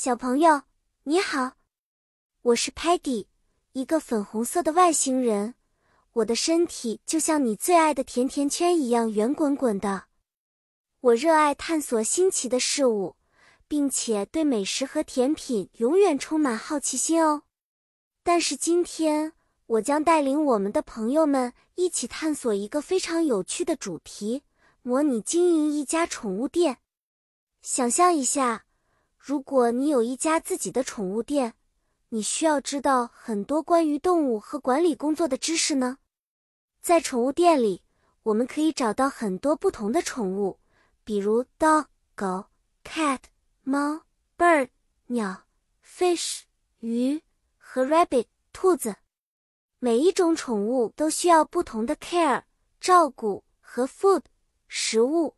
[0.00, 0.62] 小朋友，
[1.02, 1.54] 你好，
[2.42, 3.26] 我是 Patty，
[3.72, 5.56] 一个粉红色的外星人。
[6.12, 10.04] 我的身体就像你最爱的甜甜圈一样圆滚滚的。
[11.00, 13.16] 我热爱探索新奇的事物，
[13.66, 17.42] 并且对美食和甜品永远充满好奇心哦。
[18.22, 19.32] 但是今天，
[19.66, 24.44] 我将带领我们的朋友们一起探索一个非常有趣的主题：
[24.82, 26.78] 模拟经营一家宠物店。
[27.62, 28.66] 想象一下。
[29.18, 31.54] 如果你有一家自己的宠物店，
[32.08, 35.98] 你需要知道很多关于动物和管理工作的知识呢。
[36.80, 37.82] 在宠物店里，
[38.22, 40.58] 我们可以找到很多不同的宠物，
[41.04, 42.46] 比如 dog 狗、
[42.84, 43.20] cat
[43.62, 44.02] 猫、
[44.38, 44.70] bird
[45.08, 45.42] 鸟、
[45.84, 46.42] fish
[46.78, 47.20] 鱼
[47.58, 48.96] 和 rabbit 兔子。
[49.80, 52.44] 每一种宠物都需要不同的 care
[52.80, 54.22] 照顾和 food
[54.66, 55.36] 食物。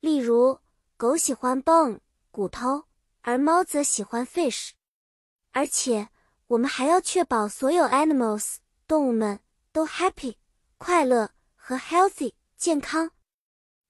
[0.00, 0.58] 例如，
[0.96, 2.84] 狗喜欢 bone 骨头。
[3.22, 4.70] 而猫则喜欢 fish，
[5.52, 6.08] 而且
[6.48, 9.40] 我们还要确保所有 animals 动物们
[9.72, 10.36] 都 happy
[10.76, 13.12] 快乐和 healthy 健康。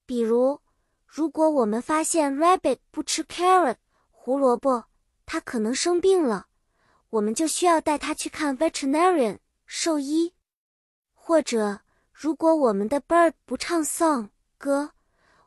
[0.05, 0.61] 比如，
[1.05, 3.77] 如果我们发现 rabbit 不吃 carrot
[4.11, 4.85] 胡萝卜，
[5.25, 6.47] 它可能生病了，
[7.09, 10.33] 我们就需要带它去看 veterinarian 兽医。
[11.13, 14.91] 或者，如果我们的 bird 不唱 song 歌，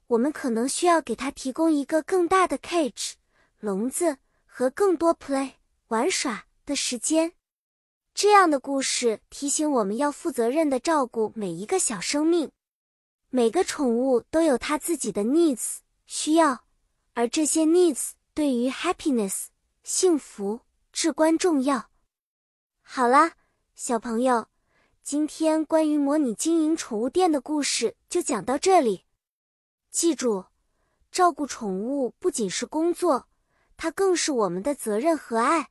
[0.08, 3.12] 我们可能需要给它提供一个更大的 cage。
[3.60, 5.52] 笼子和更多 play
[5.88, 7.32] 玩耍的时间，
[8.14, 12.50] 这样的故事提醒我们要负责任的照顾每一个小生命。
[13.30, 16.64] 每个宠物都有它自己的 needs 需要，
[17.14, 19.46] 而这些 needs 对于 happiness
[19.82, 20.60] 幸福
[20.92, 21.90] 至关重要。
[22.82, 23.32] 好啦，
[23.74, 24.48] 小朋友，
[25.02, 29.04] 今天关于模拟经营宠物店的故事就讲到这里。
[29.90, 30.44] 记住，
[31.10, 33.26] 照顾宠物不仅是工作。
[33.76, 35.68] 它更是我们的责任和爱。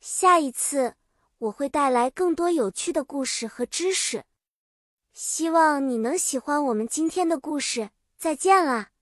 [0.00, 0.94] 下一次
[1.38, 4.24] 我会带来更多有趣的故事和知识，
[5.12, 7.90] 希望你能喜欢我们今天的故事。
[8.16, 8.93] 再见了。